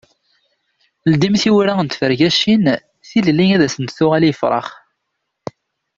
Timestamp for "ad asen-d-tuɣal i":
3.55-4.29